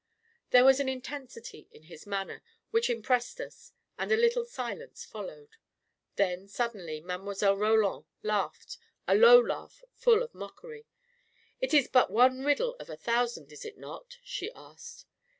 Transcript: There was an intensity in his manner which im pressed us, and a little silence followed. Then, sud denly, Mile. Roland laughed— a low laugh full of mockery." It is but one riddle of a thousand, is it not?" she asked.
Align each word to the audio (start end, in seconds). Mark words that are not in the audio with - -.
There 0.49 0.65
was 0.65 0.79
an 0.79 0.89
intensity 0.89 1.67
in 1.71 1.83
his 1.83 2.07
manner 2.07 2.41
which 2.71 2.89
im 2.89 3.03
pressed 3.03 3.39
us, 3.39 3.71
and 3.99 4.11
a 4.11 4.17
little 4.17 4.45
silence 4.45 5.05
followed. 5.05 5.57
Then, 6.15 6.47
sud 6.47 6.73
denly, 6.73 7.03
Mile. 7.03 7.55
Roland 7.55 8.05
laughed— 8.23 8.79
a 9.07 9.13
low 9.13 9.39
laugh 9.39 9.83
full 9.93 10.23
of 10.23 10.33
mockery." 10.33 10.87
It 11.61 11.71
is 11.75 11.87
but 11.87 12.09
one 12.09 12.43
riddle 12.43 12.73
of 12.79 12.89
a 12.89 12.97
thousand, 12.97 13.51
is 13.51 13.63
it 13.63 13.77
not?" 13.77 14.17
she 14.23 14.51
asked. 14.53 15.05